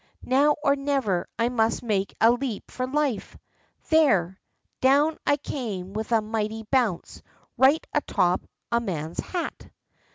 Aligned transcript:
Now 0.25 0.55
or 0.63 0.75
never 0.75 1.27
I 1.37 1.49
must 1.49 1.83
make 1.83 2.15
a 2.19 2.31
leap 2.31 2.71
for 2.71 2.87
life! 2.87 3.37
There! 3.89 4.39
Down 4.79 5.15
I 5.27 5.37
came 5.37 5.93
with 5.93 6.11
a 6.11 6.21
mighty 6.23 6.63
bounce, 6.63 7.21
right 7.55 7.85
atop 7.93 8.41
of 8.41 8.49
a 8.71 8.79
man's 8.79 9.19
hat 9.19 9.69